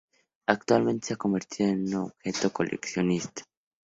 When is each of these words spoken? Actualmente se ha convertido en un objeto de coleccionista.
Actualmente 0.47 1.05
se 1.05 1.13
ha 1.13 1.17
convertido 1.17 1.69
en 1.69 1.85
un 1.89 1.93
objeto 2.05 2.47
de 2.47 2.49
coleccionista. 2.49 3.43